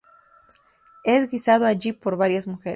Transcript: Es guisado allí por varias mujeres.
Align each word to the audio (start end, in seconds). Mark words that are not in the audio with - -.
Es 1.03 1.29
guisado 1.29 1.67
allí 1.67 1.93
por 1.93 2.17
varias 2.17 2.47
mujeres. 2.47 2.69